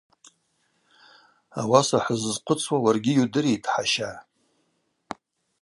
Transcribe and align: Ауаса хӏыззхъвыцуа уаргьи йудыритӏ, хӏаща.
Ауаса 1.59 1.97
хӏыззхъвыцуа 2.03 2.77
уаргьи 2.83 3.13
йудыритӏ, 3.17 3.69
хӏаща. 3.73 4.11